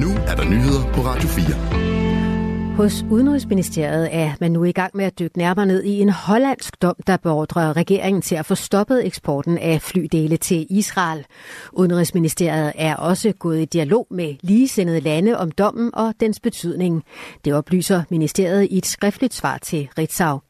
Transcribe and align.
Nu 0.00 0.10
er 0.26 0.34
der 0.34 0.44
nyheder 0.44 0.92
på 0.92 1.00
Radio 1.00 1.28
4. 1.28 2.76
Hos 2.76 3.04
Udenrigsministeriet 3.10 4.08
er 4.12 4.32
man 4.40 4.52
nu 4.52 4.64
i 4.64 4.72
gang 4.72 4.96
med 4.96 5.04
at 5.04 5.18
dykke 5.18 5.38
nærmere 5.38 5.66
ned 5.66 5.84
i 5.84 6.00
en 6.00 6.08
hollandsk 6.08 6.82
dom, 6.82 6.94
der 7.06 7.16
beordrer 7.16 7.76
regeringen 7.76 8.22
til 8.22 8.34
at 8.34 8.46
få 8.46 8.54
stoppet 8.54 9.06
eksporten 9.06 9.58
af 9.58 9.82
flydele 9.82 10.36
til 10.36 10.66
Israel. 10.70 11.26
Udenrigsministeriet 11.72 12.72
er 12.74 12.96
også 12.96 13.32
gået 13.32 13.62
i 13.62 13.64
dialog 13.64 14.06
med 14.10 14.34
ligesindede 14.42 15.00
lande 15.00 15.38
om 15.38 15.50
dommen 15.50 15.90
og 15.94 16.14
dens 16.20 16.40
betydning. 16.40 17.04
Det 17.44 17.54
oplyser 17.54 18.02
ministeriet 18.10 18.68
i 18.70 18.78
et 18.78 18.86
skriftligt 18.86 19.34
svar 19.34 19.58
til 19.58 19.88
Ritzau. 19.98 20.40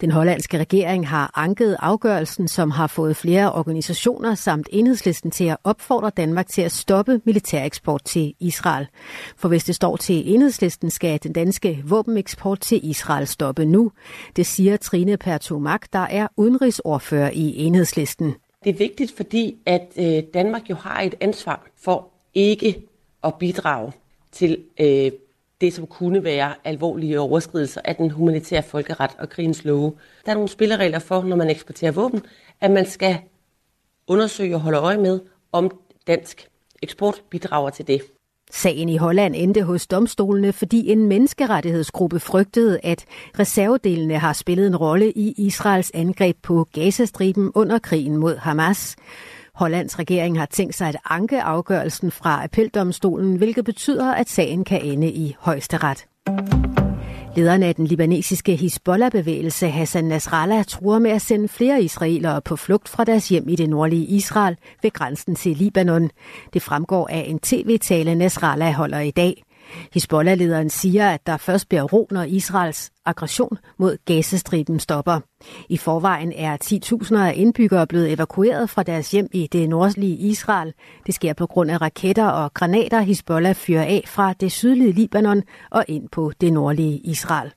Den 0.00 0.10
hollandske 0.10 0.58
regering 0.58 1.08
har 1.08 1.30
anket 1.34 1.76
afgørelsen, 1.80 2.48
som 2.48 2.70
har 2.70 2.86
fået 2.86 3.16
flere 3.16 3.52
organisationer 3.52 4.34
samt 4.34 4.68
enhedslisten 4.72 5.30
til 5.30 5.44
at 5.44 5.56
opfordre 5.64 6.10
Danmark 6.10 6.48
til 6.48 6.62
at 6.62 6.72
stoppe 6.72 7.20
militæreksport 7.24 8.04
til 8.04 8.34
Israel. 8.40 8.86
For 9.36 9.48
hvis 9.48 9.64
det 9.64 9.74
står 9.74 9.96
til 9.96 10.34
enhedslisten, 10.34 10.90
skal 10.90 11.20
den 11.22 11.32
danske 11.32 11.82
våbeneksport 11.84 12.60
til 12.60 12.90
Israel 12.90 13.26
stoppe 13.26 13.64
nu. 13.64 13.92
Det 14.36 14.46
siger 14.46 14.76
Trine 14.76 15.16
Pertumak, 15.16 15.92
der 15.92 16.06
er 16.10 16.28
udenrigsordfører 16.36 17.30
i 17.30 17.56
enhedslisten. 17.56 18.34
Det 18.64 18.70
er 18.70 18.78
vigtigt, 18.78 19.12
fordi 19.16 19.56
at 19.66 19.92
øh, 19.98 20.22
Danmark 20.34 20.70
jo 20.70 20.74
har 20.74 21.00
et 21.00 21.14
ansvar 21.20 21.66
for 21.84 22.08
ikke 22.34 22.82
at 23.24 23.34
bidrage 23.34 23.92
til 24.32 24.58
øh, 24.80 25.10
det, 25.60 25.72
som 25.72 25.86
kunne 25.86 26.24
være 26.24 26.54
alvorlige 26.64 27.20
overskridelser 27.20 27.80
af 27.84 27.96
den 27.96 28.10
humanitære 28.10 28.62
folkeret 28.62 29.10
og 29.18 29.28
krigens 29.28 29.64
love. 29.64 29.94
Der 30.24 30.30
er 30.30 30.34
nogle 30.34 30.48
spilleregler 30.48 30.98
for, 30.98 31.22
når 31.22 31.36
man 31.36 31.50
eksporterer 31.50 31.92
våben, 31.92 32.22
at 32.60 32.70
man 32.70 32.86
skal 32.86 33.18
undersøge 34.06 34.54
og 34.54 34.60
holde 34.60 34.78
øje 34.78 34.98
med, 34.98 35.20
om 35.52 35.70
dansk 36.06 36.48
eksport 36.82 37.22
bidrager 37.30 37.70
til 37.70 37.86
det. 37.86 38.02
Sagen 38.50 38.88
i 38.88 38.96
Holland 38.96 39.34
endte 39.36 39.62
hos 39.62 39.86
domstolene, 39.86 40.52
fordi 40.52 40.92
en 40.92 41.08
menneskerettighedsgruppe 41.08 42.20
frygtede, 42.20 42.80
at 42.82 43.04
reservedelene 43.38 44.18
har 44.18 44.32
spillet 44.32 44.66
en 44.66 44.76
rolle 44.76 45.12
i 45.12 45.34
Israels 45.36 45.90
angreb 45.94 46.36
på 46.42 46.66
Gazastriben 46.72 47.52
under 47.54 47.78
krigen 47.78 48.16
mod 48.16 48.36
Hamas. 48.36 48.96
Hollands 49.58 49.98
regering 49.98 50.38
har 50.38 50.46
tænkt 50.46 50.74
sig 50.74 50.88
at 50.88 50.96
anke 51.04 51.42
afgørelsen 51.42 52.10
fra 52.10 52.44
appeldomstolen, 52.44 53.36
hvilket 53.36 53.64
betyder, 53.64 54.14
at 54.14 54.28
sagen 54.28 54.64
kan 54.64 54.82
ende 54.82 55.10
i 55.10 55.36
højesteret. 55.38 56.06
Lederen 57.36 57.62
af 57.62 57.74
den 57.74 57.86
libanesiske 57.86 58.56
Hezbollah-bevægelse 58.56 59.68
Hassan 59.68 60.04
Nasrallah 60.04 60.64
truer 60.64 60.98
med 60.98 61.10
at 61.10 61.22
sende 61.22 61.48
flere 61.48 61.82
israelere 61.82 62.40
på 62.40 62.56
flugt 62.56 62.88
fra 62.88 63.04
deres 63.04 63.28
hjem 63.28 63.48
i 63.48 63.56
det 63.56 63.68
nordlige 63.70 64.06
Israel 64.06 64.56
ved 64.82 64.90
grænsen 64.90 65.34
til 65.34 65.56
Libanon. 65.56 66.10
Det 66.52 66.62
fremgår 66.62 67.08
af 67.10 67.24
en 67.28 67.38
tv-tale, 67.38 68.14
Nasrallah 68.14 68.72
holder 68.72 69.00
i 69.00 69.10
dag. 69.10 69.42
Hezbollah-lederen 69.92 70.70
siger, 70.70 71.10
at 71.10 71.26
der 71.26 71.36
først 71.36 71.68
bliver 71.68 71.82
ro, 71.82 72.08
når 72.10 72.22
Israels 72.22 72.90
aggression 73.06 73.58
mod 73.78 73.96
Gazastriben 74.04 74.80
stopper. 74.80 75.20
I 75.68 75.76
forvejen 75.76 76.32
er 76.32 76.56
10.000 77.04 77.16
af 77.16 77.32
indbyggere 77.36 77.86
blevet 77.86 78.12
evakueret 78.12 78.70
fra 78.70 78.82
deres 78.82 79.10
hjem 79.10 79.28
i 79.32 79.48
det 79.52 79.68
nordlige 79.68 80.16
Israel. 80.16 80.74
Det 81.06 81.14
sker 81.14 81.32
på 81.32 81.46
grund 81.46 81.70
af 81.70 81.80
raketter 81.80 82.26
og 82.26 82.54
granater, 82.54 83.00
Hezbollah 83.00 83.54
fyrer 83.54 83.84
af 83.84 84.04
fra 84.06 84.32
det 84.32 84.52
sydlige 84.52 84.92
Libanon 84.92 85.42
og 85.70 85.84
ind 85.88 86.08
på 86.08 86.32
det 86.40 86.52
nordlige 86.52 86.98
Israel. 86.98 87.52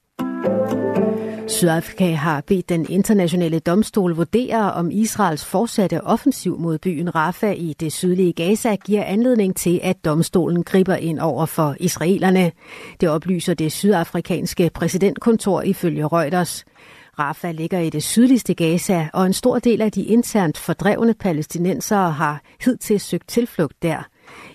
Sydafrika 1.51 2.13
har 2.13 2.41
bedt 2.41 2.69
den 2.69 2.85
internationale 2.89 3.59
domstol 3.59 4.15
vurdere, 4.15 4.73
om 4.73 4.91
Israels 4.91 5.45
fortsatte 5.45 6.03
offensiv 6.03 6.59
mod 6.59 6.77
byen 6.77 7.15
Rafah 7.15 7.55
i 7.57 7.73
det 7.79 7.93
sydlige 7.93 8.33
Gaza 8.33 8.75
giver 8.75 9.03
anledning 9.03 9.55
til, 9.55 9.79
at 9.83 10.05
domstolen 10.05 10.63
griber 10.63 10.95
ind 10.95 11.19
over 11.19 11.45
for 11.45 11.75
israelerne. 11.79 12.51
Det 13.01 13.09
oplyser 13.09 13.53
det 13.53 13.71
sydafrikanske 13.71 14.71
præsidentkontor 14.73 15.61
ifølge 15.61 16.07
Reuters. 16.07 16.65
Rafah 17.19 17.55
ligger 17.55 17.79
i 17.79 17.89
det 17.89 18.03
sydligste 18.03 18.53
Gaza, 18.53 19.09
og 19.13 19.25
en 19.25 19.33
stor 19.33 19.59
del 19.59 19.81
af 19.81 19.91
de 19.91 20.03
internt 20.03 20.57
fordrevne 20.57 21.13
palæstinensere 21.13 22.11
har 22.11 22.41
hidtil 22.65 22.99
søgt 22.99 23.27
tilflugt 23.27 23.83
der. 23.83 24.07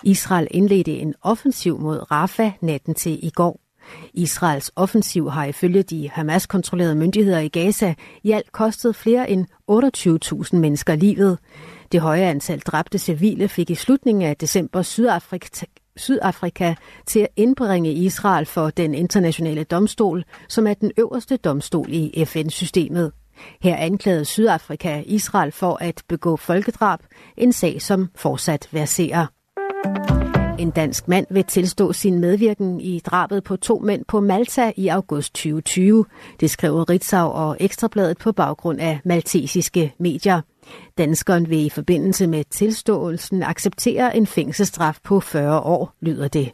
Israel 0.04 0.48
indledte 0.50 0.98
en 0.98 1.14
offensiv 1.22 1.80
mod 1.80 2.10
Rafah 2.10 2.52
natten 2.60 2.94
til 2.94 3.18
i 3.26 3.30
går. 3.30 3.65
Israels 4.14 4.70
offensiv 4.76 5.30
har 5.30 5.44
ifølge 5.44 5.82
de 5.82 6.10
Hamas-kontrollerede 6.10 6.94
myndigheder 6.94 7.38
i 7.38 7.48
Gaza 7.48 7.94
i 8.22 8.32
alt 8.32 8.52
kostet 8.52 8.96
flere 8.96 9.30
end 9.30 9.46
28.000 9.70 10.56
mennesker 10.56 10.94
livet. 10.94 11.38
Det 11.92 12.00
høje 12.00 12.22
antal 12.22 12.60
dræbte 12.60 12.98
civile 12.98 13.48
fik 13.48 13.70
i 13.70 13.74
slutningen 13.74 14.24
af 14.24 14.36
december 14.36 14.82
Sydafrika, 14.82 15.64
Sydafrika 15.96 16.74
til 17.06 17.20
at 17.20 17.28
indbringe 17.36 17.92
Israel 17.92 18.46
for 18.46 18.70
den 18.70 18.94
internationale 18.94 19.64
domstol, 19.64 20.24
som 20.48 20.66
er 20.66 20.74
den 20.74 20.92
øverste 20.98 21.36
domstol 21.36 21.86
i 21.88 22.24
FN-systemet. 22.24 23.12
Her 23.60 23.76
anklagede 23.76 24.24
Sydafrika 24.24 25.02
Israel 25.06 25.52
for 25.52 25.78
at 25.80 26.02
begå 26.08 26.36
folkedrab, 26.36 27.00
en 27.36 27.52
sag 27.52 27.82
som 27.82 28.08
fortsat 28.14 28.68
verserer. 28.72 29.26
En 30.66 30.72
dansk 30.72 31.08
mand 31.08 31.26
vil 31.30 31.44
tilstå 31.44 31.92
sin 31.92 32.18
medvirken 32.18 32.80
i 32.80 32.98
drabet 32.98 33.44
på 33.44 33.56
to 33.56 33.78
mænd 33.78 34.04
på 34.04 34.20
Malta 34.20 34.72
i 34.76 34.88
august 34.88 35.34
2020. 35.34 36.04
Det 36.40 36.50
skriver 36.50 36.90
Ritzau 36.90 37.28
og 37.28 37.56
Ekstrabladet 37.60 38.18
på 38.18 38.32
baggrund 38.32 38.80
af 38.80 39.00
maltesiske 39.04 39.94
medier. 39.98 40.40
Danskeren 40.98 41.50
vil 41.50 41.66
i 41.66 41.68
forbindelse 41.68 42.26
med 42.26 42.44
tilståelsen 42.50 43.42
acceptere 43.42 44.16
en 44.16 44.26
fængselsstraf 44.26 44.98
på 45.04 45.20
40 45.20 45.60
år, 45.60 45.92
lyder 46.00 46.28
det. 46.28 46.52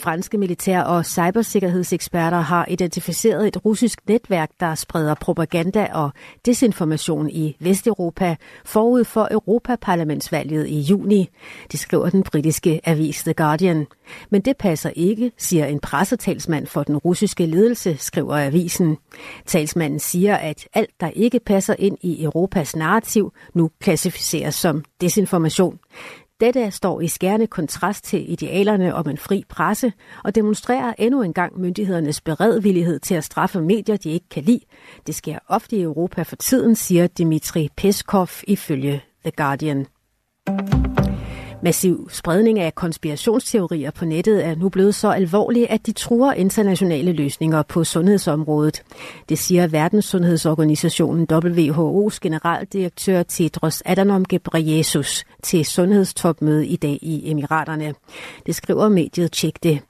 Franske 0.00 0.38
militær- 0.38 0.82
og 0.82 1.06
cybersikkerhedseksperter 1.06 2.40
har 2.40 2.66
identificeret 2.68 3.46
et 3.46 3.64
russisk 3.64 4.00
netværk, 4.08 4.50
der 4.60 4.74
spreder 4.74 5.14
propaganda 5.14 5.88
og 5.92 6.10
desinformation 6.46 7.30
i 7.30 7.56
Vesteuropa 7.60 8.36
forud 8.64 9.04
for 9.04 9.28
Europaparlamentsvalget 9.30 10.66
i 10.66 10.80
juni. 10.80 11.28
Det 11.72 11.80
skriver 11.80 12.10
den 12.10 12.22
britiske 12.22 12.80
avis 12.84 13.22
The 13.22 13.34
Guardian. 13.34 13.86
Men 14.30 14.40
det 14.40 14.56
passer 14.56 14.90
ikke, 14.96 15.32
siger 15.38 15.66
en 15.66 15.80
pressetalsmand 15.80 16.66
for 16.66 16.82
den 16.82 16.96
russiske 16.96 17.46
ledelse, 17.46 17.96
skriver 17.96 18.36
avisen. 18.36 18.96
Talsmanden 19.46 19.98
siger, 19.98 20.36
at 20.36 20.68
alt, 20.74 20.90
der 21.00 21.08
ikke 21.08 21.40
passer 21.40 21.74
ind 21.78 21.98
i 22.00 22.24
Europas 22.24 22.76
narrativ, 22.76 23.32
nu 23.54 23.70
klassificeres 23.80 24.54
som 24.54 24.84
desinformation. 25.00 25.78
Dette 26.40 26.70
står 26.70 27.00
i 27.00 27.08
skærende 27.08 27.46
kontrast 27.46 28.04
til 28.04 28.32
idealerne 28.32 28.94
om 28.94 29.08
en 29.08 29.18
fri 29.18 29.44
presse 29.48 29.92
og 30.24 30.34
demonstrerer 30.34 30.94
endnu 30.98 31.22
en 31.22 31.32
gang 31.32 31.60
myndighedernes 31.60 32.20
beredvillighed 32.20 33.00
til 33.00 33.14
at 33.14 33.24
straffe 33.24 33.60
medier, 33.60 33.96
de 33.96 34.10
ikke 34.10 34.28
kan 34.28 34.42
lide. 34.42 34.60
Det 35.06 35.14
sker 35.14 35.38
ofte 35.48 35.76
i 35.76 35.82
Europa 35.82 36.22
for 36.22 36.36
tiden, 36.36 36.76
siger 36.76 37.06
Dmitri 37.06 37.68
Peskov 37.76 38.28
ifølge 38.46 39.02
The 39.24 39.30
Guardian. 39.36 39.86
Massiv 41.62 42.08
spredning 42.12 42.58
af 42.58 42.74
konspirationsteorier 42.74 43.90
på 43.90 44.04
nettet 44.04 44.46
er 44.46 44.54
nu 44.54 44.68
blevet 44.68 44.94
så 44.94 45.10
alvorlig, 45.10 45.70
at 45.70 45.86
de 45.86 45.92
truer 45.92 46.32
internationale 46.32 47.12
løsninger 47.12 47.62
på 47.62 47.84
sundhedsområdet. 47.84 48.82
Det 49.28 49.38
siger 49.38 49.66
Verdenssundhedsorganisationen 49.66 51.26
WHO's 51.32 52.18
generaldirektør 52.22 53.22
Tedros 53.22 53.82
Adhanom 53.86 54.24
Ghebreyesus 54.24 55.24
til 55.42 55.64
sundhedstopmøde 55.64 56.66
i 56.66 56.76
dag 56.76 56.98
i 57.02 57.30
Emiraterne. 57.30 57.94
Det 58.46 58.54
skriver 58.54 58.88
mediet 58.88 59.32
Tjek 59.32 59.62
det. 59.62 59.80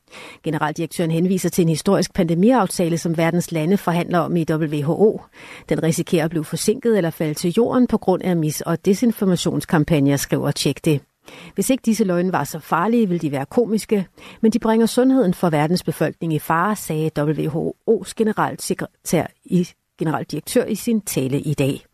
Generaldirektøren 0.44 1.10
henviser 1.10 1.48
til 1.48 1.62
en 1.62 1.68
historisk 1.68 2.14
pandemiaftale, 2.14 2.98
som 2.98 3.16
verdens 3.16 3.52
lande 3.52 3.76
forhandler 3.76 4.18
om 4.18 4.36
i 4.36 4.44
WHO. 4.50 5.20
Den 5.68 5.82
risikerer 5.82 6.24
at 6.24 6.30
blive 6.30 6.44
forsinket 6.44 6.96
eller 6.96 7.10
falde 7.10 7.34
til 7.34 7.52
jorden 7.56 7.86
på 7.86 7.98
grund 7.98 8.22
af 8.22 8.34
mis- 8.34 8.62
og 8.66 8.84
desinformationskampagner, 8.84 10.16
skriver 10.16 10.50
Tjek 10.50 10.84
det. 10.84 11.00
Hvis 11.54 11.70
ikke 11.70 11.82
disse 11.82 12.04
løgne 12.04 12.32
var 12.32 12.44
så 12.44 12.58
farlige, 12.58 13.08
ville 13.08 13.20
de 13.20 13.32
være 13.32 13.46
komiske, 13.46 14.06
men 14.40 14.52
de 14.52 14.58
bringer 14.58 14.86
sundheden 14.86 15.34
for 15.34 15.50
verdens 15.50 15.82
befolkning 15.82 16.34
i 16.34 16.38
fare, 16.38 16.76
sagde 16.76 17.10
WHO's 17.18 18.12
generalsekretær 18.16 19.26
i 19.44 19.68
generaldirektør 19.98 20.64
i 20.64 20.74
sin 20.74 21.00
tale 21.00 21.40
i 21.40 21.54
dag. 21.54 21.84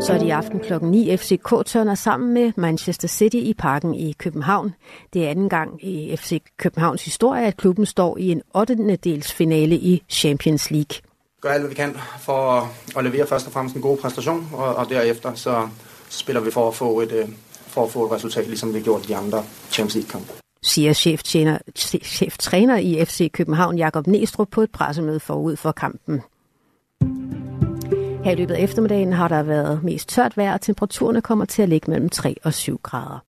Så 0.00 0.12
er 0.12 0.18
det 0.18 0.26
i 0.26 0.30
aften 0.30 0.60
klokken 0.60 0.90
9 0.90 1.16
FCK 1.16 1.66
tørner 1.66 1.94
sammen 1.94 2.34
med 2.34 2.52
Manchester 2.56 3.08
City 3.08 3.36
i 3.36 3.54
parken 3.58 3.94
i 3.94 4.12
København. 4.18 4.74
Det 5.12 5.24
er 5.24 5.30
anden 5.30 5.48
gang 5.48 5.84
i 5.84 6.16
FC 6.16 6.42
Københavns 6.56 7.04
historie, 7.04 7.46
at 7.46 7.56
klubben 7.56 7.86
står 7.86 8.18
i 8.18 8.30
en 8.30 8.42
8. 8.54 8.96
dels 8.96 9.32
finale 9.32 9.76
i 9.76 10.02
Champions 10.08 10.70
League. 10.70 11.00
Gør 11.40 11.50
alt, 11.50 11.62
hvad 11.62 11.68
vi 11.68 11.74
kan 11.74 11.96
for 12.20 12.70
at 12.96 13.04
levere 13.04 13.26
først 13.26 13.46
og 13.46 13.52
fremmest 13.52 13.76
en 13.76 13.82
god 13.82 13.96
præstation, 13.96 14.48
og, 14.52 14.74
og 14.74 14.88
derefter 14.88 15.34
så 15.34 15.68
spiller 16.08 16.40
vi 16.40 16.50
for 16.50 16.68
at 16.68 16.74
få 16.74 17.00
et, 17.00 17.12
øh, 17.12 17.28
for 17.74 17.84
at 17.84 17.90
få 17.90 18.04
et 18.06 18.12
resultat, 18.12 18.46
ligesom 18.46 18.74
vi 18.74 18.80
gjort 18.80 19.04
i 19.04 19.08
de 19.08 19.16
andre 19.16 19.44
Champions 19.70 19.94
League-kampe 19.94 20.44
siger 20.64 20.92
cheftræner, 20.92 21.58
cheftræner 22.04 22.76
i 22.76 23.04
FC 23.04 23.32
København 23.32 23.78
Jakob 23.78 24.06
Næstrup 24.06 24.48
på 24.50 24.62
et 24.62 24.70
pressemøde 24.70 25.20
forud 25.20 25.56
for 25.56 25.72
kampen. 25.72 26.22
Her 28.24 28.32
i 28.32 28.34
løbet 28.34 28.54
af 28.54 28.62
eftermiddagen 28.62 29.12
har 29.12 29.28
der 29.28 29.42
været 29.42 29.84
mest 29.84 30.08
tørt 30.08 30.36
vejr, 30.36 30.52
og 30.52 30.60
temperaturerne 30.60 31.20
kommer 31.20 31.44
til 31.44 31.62
at 31.62 31.68
ligge 31.68 31.90
mellem 31.90 32.08
3 32.08 32.36
og 32.44 32.54
7 32.54 32.80
grader. 32.82 33.24